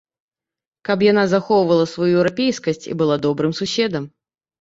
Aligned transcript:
Каб 0.87 1.03
яна 1.11 1.25
захоўвала 1.33 1.85
сваю 1.91 2.07
еўрапейскасць 2.19 2.87
і 2.93 2.95
была 3.03 3.19
добрым 3.27 3.53
суседам. 3.59 4.09